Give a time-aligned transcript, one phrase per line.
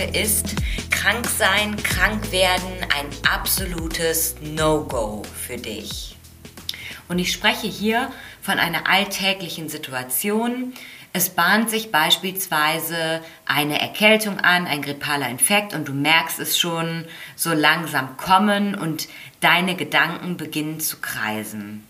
[0.00, 0.56] Podcast-Folge ist
[0.90, 6.16] Krank sein, krank werden, ein absolutes No-Go für dich.
[7.08, 8.10] Und ich spreche hier
[8.40, 10.72] von einer alltäglichen Situation.
[11.12, 17.04] Es bahnt sich beispielsweise eine Erkältung an, ein grippaler Infekt und du merkst es schon
[17.34, 19.08] so langsam kommen und
[19.40, 21.84] deine Gedanken beginnen zu kreisen.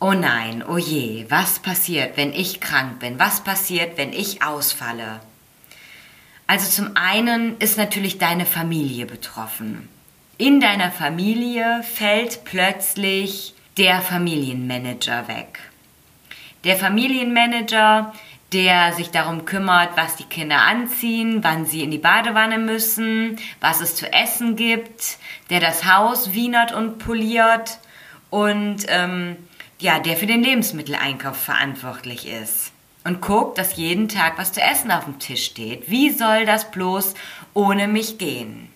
[0.00, 3.18] Oh nein, oh je, was passiert, wenn ich krank bin?
[3.18, 5.20] Was passiert, wenn ich ausfalle?
[6.50, 9.88] Also zum einen ist natürlich deine Familie betroffen.
[10.36, 15.60] In deiner Familie fällt plötzlich der Familienmanager weg.
[16.64, 18.12] Der Familienmanager,
[18.52, 23.80] der sich darum kümmert, was die Kinder anziehen, wann sie in die Badewanne müssen, was
[23.80, 25.18] es zu essen gibt,
[25.50, 27.78] der das Haus wienert und poliert
[28.28, 29.36] und ähm,
[29.78, 32.72] ja, der für den Lebensmitteleinkauf verantwortlich ist.
[33.04, 35.90] Und guckt, dass jeden Tag was zu essen auf dem Tisch steht.
[35.90, 37.14] Wie soll das bloß
[37.54, 38.68] ohne mich gehen?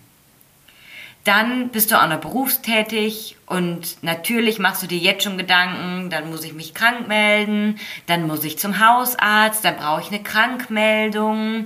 [1.25, 6.29] Dann bist du auch noch berufstätig und natürlich machst du dir jetzt schon Gedanken, dann
[6.29, 11.65] muss ich mich krank melden, dann muss ich zum Hausarzt, dann brauche ich eine Krankmeldung.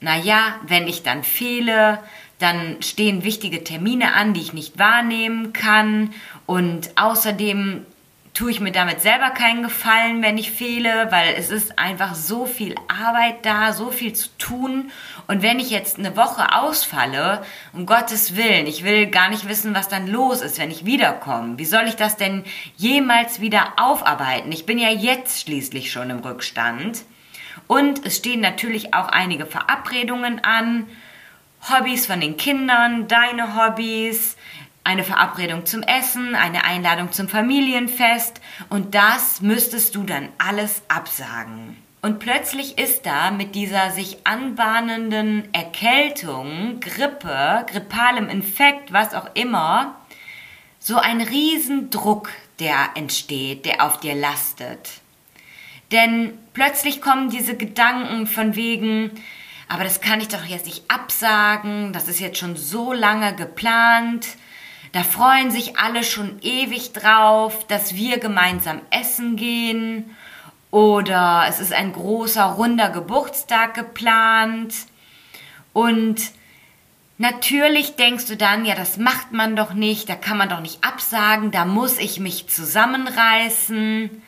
[0.00, 1.98] Naja, wenn ich dann fehle,
[2.38, 6.12] dann stehen wichtige Termine an, die ich nicht wahrnehmen kann
[6.44, 7.86] und außerdem
[8.34, 12.46] tue ich mir damit selber keinen Gefallen, wenn ich fehle, weil es ist einfach so
[12.46, 14.90] viel Arbeit da, so viel zu tun.
[15.28, 17.42] Und wenn ich jetzt eine Woche ausfalle,
[17.72, 21.58] um Gottes Willen, ich will gar nicht wissen, was dann los ist, wenn ich wiederkomme.
[21.58, 22.44] Wie soll ich das denn
[22.76, 24.50] jemals wieder aufarbeiten?
[24.50, 27.04] Ich bin ja jetzt schließlich schon im Rückstand.
[27.68, 30.88] Und es stehen natürlich auch einige Verabredungen an.
[31.70, 34.36] Hobbys von den Kindern, deine Hobbys,
[34.84, 41.76] eine Verabredung zum Essen, eine Einladung zum Familienfest und das müsstest du dann alles absagen.
[42.02, 49.96] Und plötzlich ist da mit dieser sich anbahnenden Erkältung, Grippe, grippalem Infekt, was auch immer,
[50.78, 52.28] so ein Riesendruck,
[52.58, 55.00] der entsteht, der auf dir lastet.
[55.92, 59.10] Denn plötzlich kommen diese Gedanken von wegen,
[59.66, 64.26] aber das kann ich doch jetzt nicht absagen, das ist jetzt schon so lange geplant,
[64.94, 70.14] da freuen sich alle schon ewig drauf, dass wir gemeinsam essen gehen.
[70.70, 74.72] Oder es ist ein großer, runder Geburtstag geplant.
[75.72, 76.20] Und
[77.18, 80.84] natürlich denkst du dann, ja, das macht man doch nicht, da kann man doch nicht
[80.84, 84.22] absagen, da muss ich mich zusammenreißen.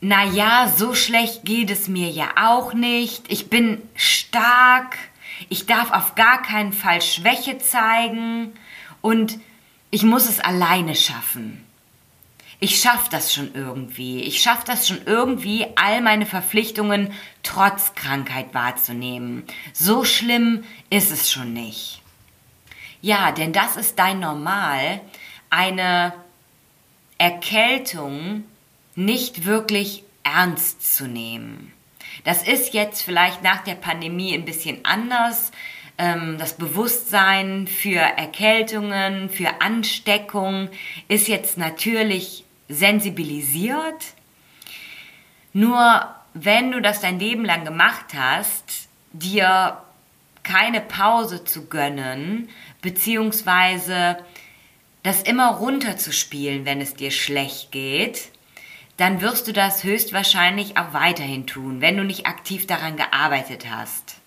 [0.00, 3.24] Naja, so schlecht geht es mir ja auch nicht.
[3.32, 4.96] Ich bin stark.
[5.48, 8.52] Ich darf auf gar keinen Fall Schwäche zeigen.
[9.00, 9.40] Und
[9.92, 11.64] ich muss es alleine schaffen.
[12.58, 14.22] Ich schaffe das schon irgendwie.
[14.22, 19.44] Ich schaffe das schon irgendwie, all meine Verpflichtungen trotz Krankheit wahrzunehmen.
[19.74, 22.00] So schlimm ist es schon nicht.
[23.02, 25.00] Ja, denn das ist dein Normal,
[25.50, 26.14] eine
[27.18, 28.44] Erkältung
[28.94, 31.72] nicht wirklich ernst zu nehmen.
[32.24, 35.52] Das ist jetzt vielleicht nach der Pandemie ein bisschen anders
[35.98, 40.68] ähm, das Bewusstsein für Erkältungen, für Ansteckung
[41.08, 44.14] ist jetzt natürlich sensibilisiert.
[45.52, 49.82] Nur wenn du das dein Leben lang gemacht hast, dir
[50.42, 52.48] keine Pause zu gönnen,
[52.80, 54.18] beziehungsweise
[55.02, 58.30] das immer runterzuspielen, wenn es dir schlecht geht,
[58.96, 64.21] dann wirst du das höchstwahrscheinlich auch weiterhin tun, wenn du nicht aktiv daran gearbeitet hast.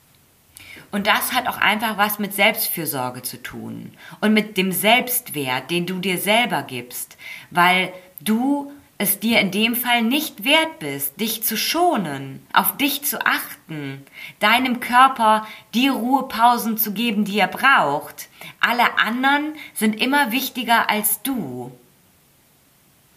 [0.95, 5.85] Und das hat auch einfach was mit Selbstfürsorge zu tun und mit dem Selbstwert, den
[5.85, 7.17] du dir selber gibst,
[7.51, 13.03] weil du es dir in dem Fall nicht wert bist, dich zu schonen, auf dich
[13.03, 14.05] zu achten,
[14.39, 18.29] deinem Körper die Ruhepausen zu geben, die er braucht.
[18.61, 21.77] Alle anderen sind immer wichtiger als du.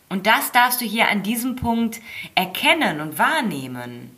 [0.09, 2.01] Und das darfst du hier an diesem Punkt
[2.35, 4.18] erkennen und wahrnehmen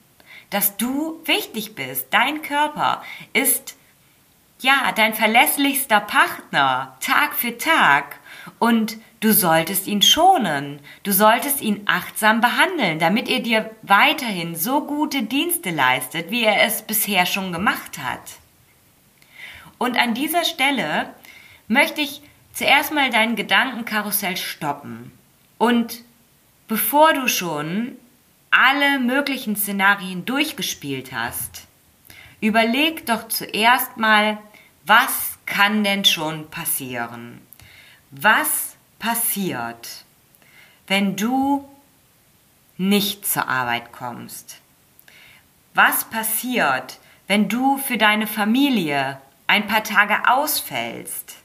[0.50, 2.08] dass du wichtig bist.
[2.10, 3.02] Dein Körper
[3.32, 3.76] ist
[4.60, 8.18] ja dein verlässlichster Partner Tag für Tag
[8.58, 14.84] und du solltest ihn schonen, du solltest ihn achtsam behandeln, damit er dir weiterhin so
[14.84, 18.38] gute Dienste leistet, wie er es bisher schon gemacht hat.
[19.78, 21.14] Und an dieser Stelle
[21.68, 22.22] möchte ich
[22.52, 25.12] zuerst mal dein Gedankenkarussell stoppen.
[25.56, 26.02] Und
[26.68, 27.96] bevor du schon
[28.50, 31.66] alle möglichen Szenarien durchgespielt hast,
[32.40, 34.38] überleg doch zuerst mal,
[34.84, 37.40] was kann denn schon passieren?
[38.10, 40.04] Was passiert,
[40.86, 41.68] wenn du
[42.76, 44.60] nicht zur Arbeit kommst?
[45.74, 46.98] Was passiert,
[47.28, 51.36] wenn du für deine Familie ein paar Tage ausfällst?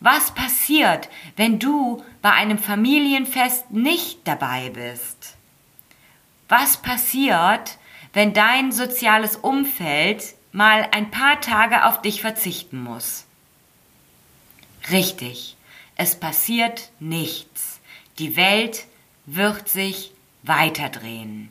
[0.00, 5.35] Was passiert, wenn du bei einem Familienfest nicht dabei bist?
[6.48, 7.78] Was passiert,
[8.12, 13.26] wenn dein soziales Umfeld mal ein paar Tage auf dich verzichten muss?
[14.90, 15.56] Richtig,
[15.96, 17.80] es passiert nichts.
[18.18, 18.86] Die Welt
[19.26, 20.12] wird sich
[20.44, 21.50] weiterdrehen.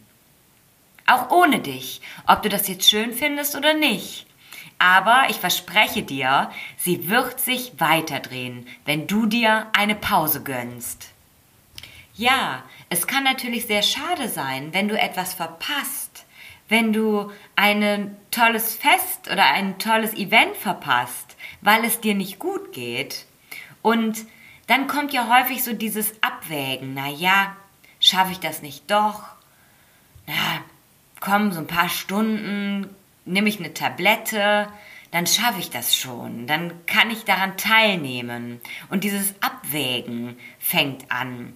[1.06, 4.26] Auch ohne dich, ob du das jetzt schön findest oder nicht.
[4.80, 11.15] Aber ich verspreche dir, sie wird sich weiterdrehen, wenn du dir eine Pause gönnst.
[12.18, 16.26] Ja, es kann natürlich sehr schade sein, wenn du etwas verpasst,
[16.70, 22.72] wenn du ein tolles Fest oder ein tolles Event verpasst, weil es dir nicht gut
[22.72, 23.26] geht.
[23.82, 24.26] Und
[24.68, 27.56] dann kommt ja häufig so dieses Abwägen, na ja,
[28.00, 29.24] schaffe ich das nicht doch?
[30.26, 30.34] Na,
[31.20, 32.96] komm, so ein paar Stunden,
[33.26, 34.70] nehme ich eine Tablette,
[35.12, 38.62] dann schaffe ich das schon, dann kann ich daran teilnehmen.
[38.90, 41.54] Und dieses Abwägen fängt an.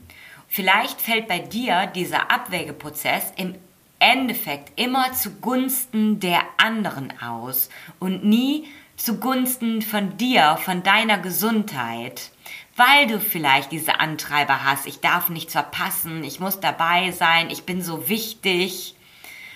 [0.52, 3.54] Vielleicht fällt bei dir dieser Abwägeprozess im
[4.00, 7.70] Endeffekt immer zugunsten der anderen aus
[8.00, 12.32] und nie zugunsten von dir, von deiner Gesundheit,
[12.76, 17.64] weil du vielleicht diese Antreiber hast, ich darf nichts verpassen, ich muss dabei sein, ich
[17.64, 18.96] bin so wichtig,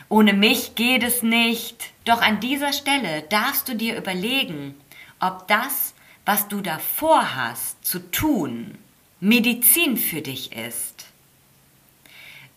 [0.09, 1.91] ohne mich geht es nicht.
[2.05, 4.75] Doch an dieser Stelle darfst du dir überlegen,
[5.19, 8.77] ob das, was du davor hast zu tun,
[9.23, 11.05] Medizin für dich ist.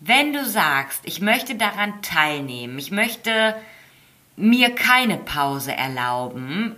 [0.01, 3.55] Wenn du sagst, ich möchte daran teilnehmen, ich möchte
[4.35, 6.75] mir keine Pause erlauben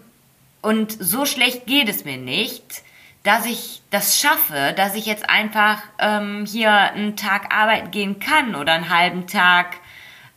[0.61, 2.83] und so schlecht geht es mir nicht,
[3.23, 8.57] dass ich das schaffe, dass ich jetzt einfach ähm, hier einen Tag arbeiten gehen kann
[8.57, 9.79] oder einen halben Tag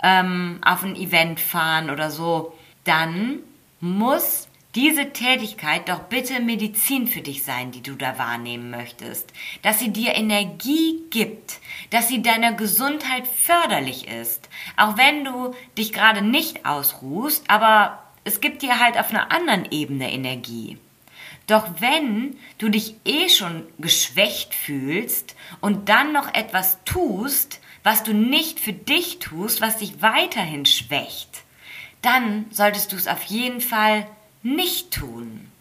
[0.02, 3.40] ähm, auf ein Event fahren oder so, dann
[3.82, 9.32] muss diese Tätigkeit doch bitte Medizin für dich sein, die du da wahrnehmen möchtest.
[9.64, 11.60] Dass sie dir Energie gibt,
[11.90, 14.48] dass sie deiner Gesundheit förderlich ist.
[14.78, 19.70] Auch wenn du dich gerade nicht ausruhst, aber es gibt dir halt auf einer anderen
[19.72, 20.78] Ebene Energie.
[21.48, 28.14] Doch wenn du dich eh schon geschwächt fühlst und dann noch etwas tust, was du
[28.14, 31.44] nicht für dich tust, was dich weiterhin schwächt,
[32.02, 34.08] dann solltest du es auf jeden Fall
[34.44, 35.52] nicht tun.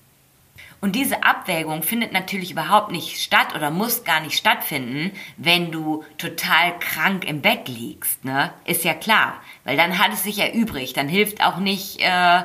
[0.80, 6.04] Und diese Abwägung findet natürlich überhaupt nicht statt oder muss gar nicht stattfinden, wenn du
[6.16, 8.24] total krank im Bett liegst.
[8.24, 8.50] Ne?
[8.64, 10.96] Ist ja klar, weil dann hat es sich erübrigt.
[10.96, 12.44] Dann hilft auch nicht äh,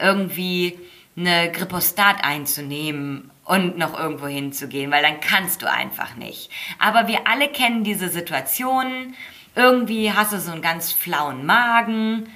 [0.00, 0.78] irgendwie
[1.16, 6.50] eine Grippostat einzunehmen und noch irgendwo hinzugehen, weil dann kannst du einfach nicht.
[6.78, 9.16] Aber wir alle kennen diese Situationen.
[9.56, 12.30] Irgendwie hast du so einen ganz flauen Magen,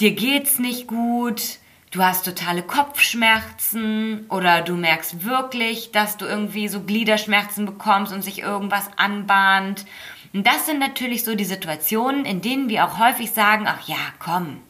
[0.00, 1.58] dir geht's nicht gut,
[1.94, 8.22] du hast totale Kopfschmerzen oder du merkst wirklich, dass du irgendwie so Gliederschmerzen bekommst und
[8.22, 9.86] sich irgendwas anbahnt.
[10.32, 13.96] Und das sind natürlich so die Situationen, in denen wir auch häufig sagen, ach ja,
[14.18, 14.60] komm,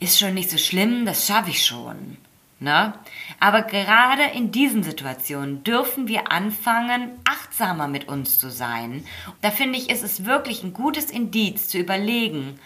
[0.00, 2.16] ist schon nicht so schlimm, das schaffe ich schon.
[2.58, 2.92] Ne?
[3.38, 9.04] Aber gerade in diesen Situationen dürfen wir anfangen, achtsamer mit uns zu sein.
[9.42, 12.58] Da finde ich, ist es wirklich ein gutes Indiz zu überlegen,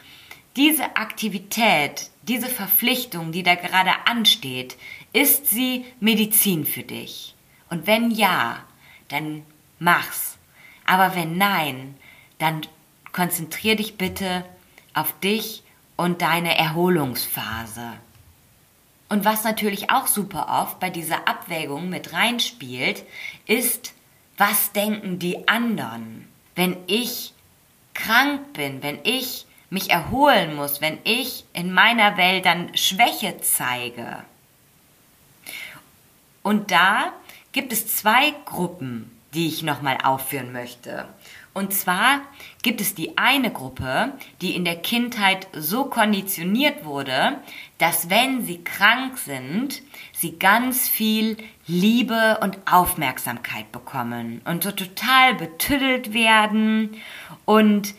[0.56, 4.76] diese Aktivität, diese Verpflichtung, die da gerade ansteht,
[5.12, 7.34] ist sie Medizin für dich?
[7.70, 8.64] Und wenn ja,
[9.08, 9.44] dann
[9.78, 10.38] mach's.
[10.84, 11.96] Aber wenn nein,
[12.38, 12.62] dann
[13.12, 14.44] konzentrier dich bitte
[14.94, 15.62] auf dich
[15.96, 17.92] und deine Erholungsphase.
[19.08, 23.04] Und was natürlich auch super oft bei dieser Abwägung mit reinspielt,
[23.46, 23.94] ist,
[24.36, 26.28] was denken die anderen?
[26.54, 27.32] Wenn ich
[27.94, 34.24] krank bin, wenn ich mich erholen muss, wenn ich in meiner Welt dann Schwäche zeige.
[36.42, 37.12] Und da
[37.52, 41.08] gibt es zwei Gruppen, die ich nochmal aufführen möchte.
[41.56, 42.20] Und zwar
[42.62, 47.38] gibt es die eine Gruppe, die in der Kindheit so konditioniert wurde,
[47.78, 49.80] dass wenn sie krank sind,
[50.12, 57.00] sie ganz viel Liebe und Aufmerksamkeit bekommen und so total betüdelt werden.
[57.46, 57.94] Und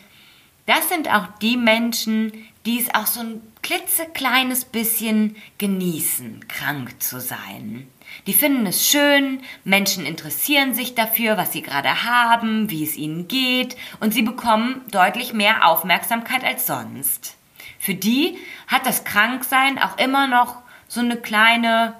[0.68, 2.30] das sind auch die Menschen,
[2.66, 7.88] die es auch so ein klitzekleines bisschen genießen, krank zu sein.
[8.26, 13.28] Die finden es schön, Menschen interessieren sich dafür, was sie gerade haben, wie es ihnen
[13.28, 17.36] geht und sie bekommen deutlich mehr Aufmerksamkeit als sonst.
[17.78, 20.56] Für die hat das Kranksein auch immer noch
[20.86, 21.94] so eine kleine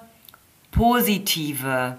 [0.69, 1.97] positive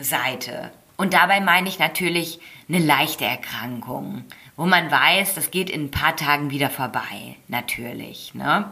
[0.00, 0.72] Seite.
[0.96, 4.24] Und dabei meine ich natürlich eine leichte Erkrankung,
[4.56, 8.34] wo man weiß, das geht in ein paar Tagen wieder vorbei, natürlich.
[8.34, 8.70] Ne?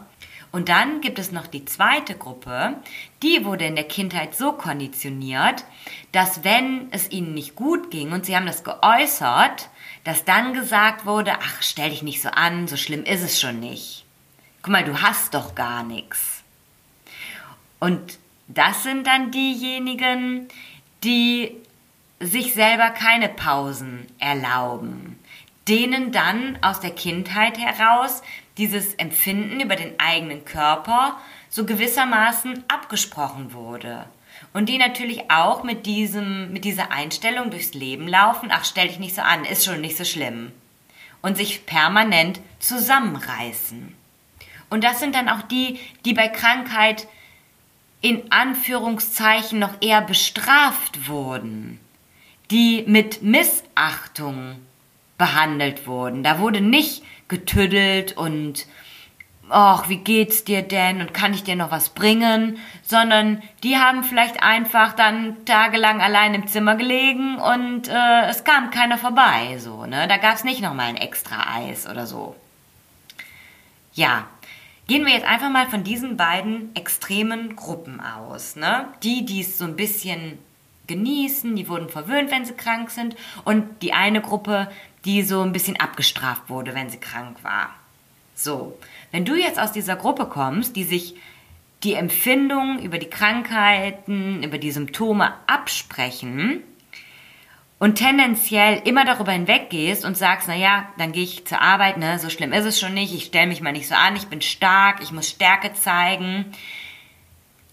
[0.51, 2.77] Und dann gibt es noch die zweite Gruppe,
[3.23, 5.65] die wurde in der Kindheit so konditioniert,
[6.13, 9.69] dass wenn es ihnen nicht gut ging und sie haben das geäußert,
[10.05, 13.61] dass dann gesagt wurde, ach, stell dich nicht so an, so schlimm ist es schon
[13.61, 14.05] nicht.
[14.63, 16.45] Guck mal, du hast doch gar nichts.
[17.81, 20.49] Und das sind dann diejenigen,
[21.03, 21.51] die
[22.21, 25.19] sich selber keine Pausen erlauben,
[25.69, 28.23] denen dann aus der Kindheit heraus
[28.59, 31.19] dieses Empfinden über den eigenen Körper
[31.49, 34.07] so gewissermaßen abgesprochen wurde.
[34.53, 38.99] Und die natürlich auch mit diesem, mit dieser Einstellung durchs Leben laufen, ach, stell dich
[38.99, 40.53] nicht so an, ist schon nicht so schlimm.
[41.23, 43.95] Und sich permanent zusammenreißen.
[44.71, 47.07] Und das sind dann auch die, die bei Krankheit
[48.01, 51.81] in Anführungszeichen noch eher bestraft wurden,
[52.51, 54.57] die mit Missachtung
[55.19, 56.23] behandelt wurden.
[56.23, 58.67] Da wurde nicht getüddelt und
[59.51, 64.05] ach, wie geht's dir denn und kann ich dir noch was bringen, sondern die haben
[64.05, 69.87] vielleicht einfach dann tagelang allein im Zimmer gelegen und äh, es kam keiner vorbei, so,
[69.87, 70.09] ne?
[70.09, 72.35] Da gab's nicht noch mal ein extra Eis oder so.
[73.93, 74.27] Ja,
[74.89, 78.89] gehen wir jetzt einfach mal von diesen beiden extremen Gruppen aus, ne?
[79.03, 80.39] Die, die es so ein bisschen
[80.87, 84.69] genießen, die wurden verwöhnt, wenn sie krank sind und die eine Gruppe,
[85.05, 87.71] die so ein bisschen abgestraft wurde, wenn sie krank war.
[88.35, 88.79] So,
[89.13, 91.15] wenn du jetzt aus dieser Gruppe kommst, die sich
[91.85, 96.63] die Empfindungen über die Krankheiten, über die Symptome absprechen
[97.79, 102.19] und tendenziell immer darüber hinweggehst und sagst, na ja, dann gehe ich zur Arbeit, ne,
[102.19, 104.41] so schlimm ist es schon nicht, ich stelle mich mal nicht so an, ich bin
[104.41, 106.47] stark, ich muss Stärke zeigen,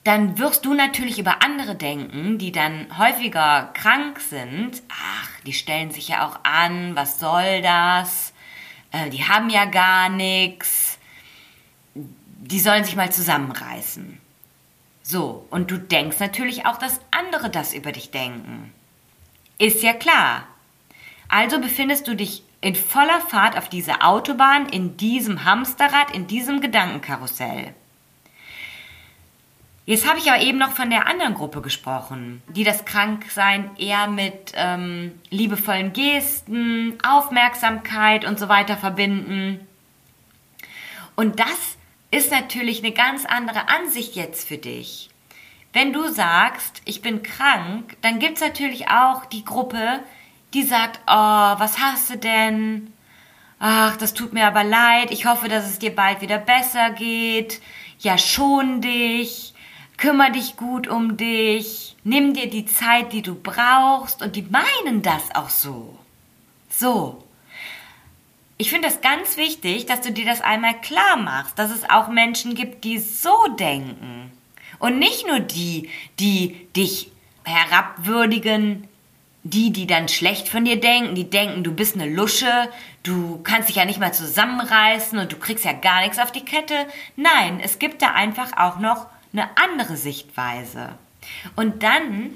[0.04, 4.82] dann wirst du natürlich über andere denken, die dann häufiger krank sind.
[4.90, 8.34] Ach, die stellen sich ja auch an, was soll das?
[8.92, 11.00] Äh, die haben ja gar nichts.
[11.94, 14.20] Die sollen sich mal zusammenreißen.
[15.04, 18.74] So, und du denkst natürlich auch, dass andere das über dich denken.
[19.58, 20.48] Ist ja klar.
[21.28, 26.62] Also befindest du dich in voller Fahrt auf dieser Autobahn, in diesem Hamsterrad, in diesem
[26.62, 27.74] Gedankenkarussell.
[29.86, 34.08] Jetzt habe ich aber eben noch von der anderen Gruppe gesprochen, die das Kranksein eher
[34.08, 39.60] mit ähm, liebevollen Gesten, Aufmerksamkeit und so weiter verbinden.
[41.16, 41.78] Und das
[42.12, 45.10] ist natürlich eine ganz andere Ansicht jetzt für dich.
[45.74, 50.02] Wenn du sagst, ich bin krank, dann gibt es natürlich auch die Gruppe,
[50.54, 52.94] die sagt, oh, was hast du denn?
[53.58, 55.12] Ach, das tut mir aber leid.
[55.12, 57.62] Ich hoffe, dass es dir bald wieder besser geht.
[58.00, 59.54] Ja, schon dich
[60.02, 65.04] kümmere dich gut um dich, nimm dir die Zeit, die du brauchst und die meinen
[65.04, 65.96] das auch so.
[66.70, 67.24] So.
[68.58, 72.08] Ich finde das ganz wichtig, dass du dir das einmal klar machst, dass es auch
[72.08, 74.32] Menschen gibt, die so denken.
[74.80, 75.88] Und nicht nur die,
[76.20, 77.12] die dich
[77.44, 78.88] herabwürdigen,
[79.44, 82.70] die, die dann schlecht von dir denken, die denken, du bist eine Lusche,
[83.04, 86.46] du kannst dich ja nicht mal zusammenreißen und du kriegst ja gar nichts auf die
[86.46, 86.88] Kette.
[87.16, 90.96] Nein, es gibt da einfach auch noch eine andere Sichtweise.
[91.56, 92.36] Und dann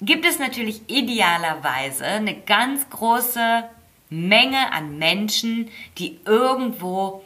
[0.00, 3.64] gibt es natürlich idealerweise eine ganz große
[4.10, 7.22] Menge an Menschen, die irgendwo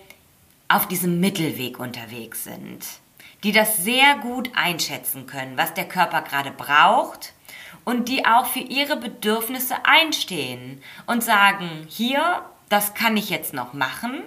[0.68, 2.84] auf diesem Mittelweg unterwegs sind,
[3.42, 7.32] die das sehr gut einschätzen können, was der Körper gerade braucht
[7.84, 13.72] und die auch für ihre Bedürfnisse einstehen und sagen, hier, das kann ich jetzt noch
[13.72, 14.22] machen,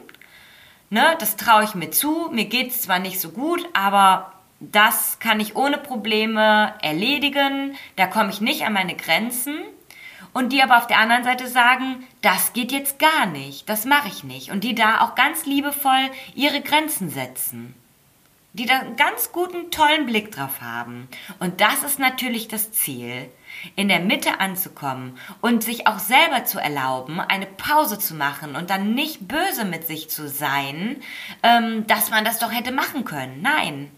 [0.89, 5.19] ne, das traue ich mir zu, mir geht es zwar nicht so gut, aber das
[5.19, 9.57] kann ich ohne Probleme erledigen, da komme ich nicht an meine Grenzen.
[10.33, 14.07] Und die aber auf der anderen Seite sagen, das geht jetzt gar nicht, das mache
[14.07, 14.49] ich nicht.
[14.51, 17.75] Und die da auch ganz liebevoll ihre Grenzen setzen.
[18.53, 21.07] die da einen ganz guten, tollen Blick drauf haben.
[21.39, 23.29] Und das ist natürlich das Ziel,
[23.77, 28.69] in der Mitte anzukommen und sich auch selber zu erlauben, eine Pause zu machen und
[28.69, 30.97] dann nicht böse mit sich zu sein,
[31.43, 33.41] ähm, dass man das doch hätte machen können.
[33.41, 33.89] Nein.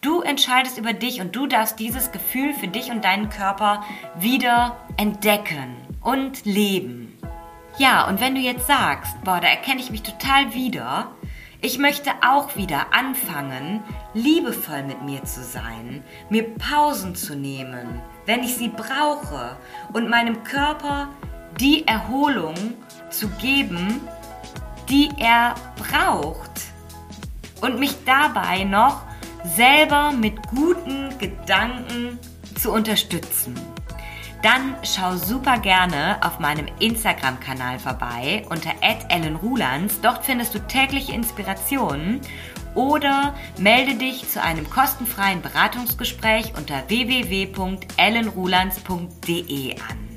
[0.00, 3.82] Du entscheidest über dich und du darfst dieses Gefühl für dich und deinen Körper
[4.16, 7.18] wieder entdecken und leben.
[7.78, 11.10] Ja, und wenn du jetzt sagst, boah, da erkenne ich mich total wieder,
[11.60, 13.82] ich möchte auch wieder anfangen,
[14.14, 19.56] liebevoll mit mir zu sein, mir Pausen zu nehmen, wenn ich sie brauche
[19.92, 21.08] und meinem Körper
[21.58, 22.54] die Erholung
[23.10, 24.00] zu geben,
[24.88, 26.52] die er braucht
[27.60, 29.08] und mich dabei noch
[29.44, 32.18] selber mit guten Gedanken
[32.60, 33.54] zu unterstützen
[34.42, 38.70] dann schau super gerne auf meinem Instagram-Kanal vorbei unter
[39.08, 40.00] ellenrulands.
[40.00, 42.20] Dort findest du tägliche Inspirationen
[42.74, 50.08] oder melde dich zu einem kostenfreien Beratungsgespräch unter www.ellenrulands.de an.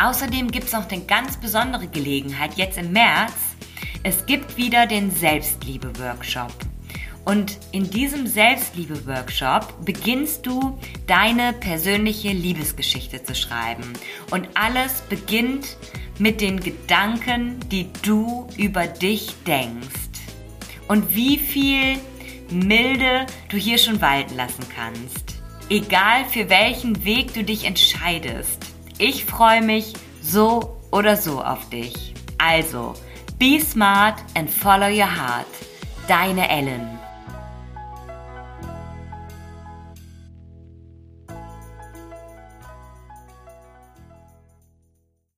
[0.00, 3.34] Außerdem gibt es noch eine ganz besondere Gelegenheit jetzt im März.
[4.02, 6.69] Es gibt wieder den Selbstliebe-Workshop.
[7.24, 13.92] Und in diesem Selbstliebe-Workshop beginnst du deine persönliche Liebesgeschichte zu schreiben.
[14.30, 15.76] Und alles beginnt
[16.18, 20.10] mit den Gedanken, die du über dich denkst.
[20.88, 21.98] Und wie viel
[22.52, 25.40] Milde du hier schon walten lassen kannst.
[25.68, 28.58] Egal für welchen Weg du dich entscheidest.
[28.98, 32.14] Ich freue mich so oder so auf dich.
[32.38, 32.94] Also,
[33.38, 35.46] be smart and follow your heart.
[36.08, 36.99] Deine Ellen.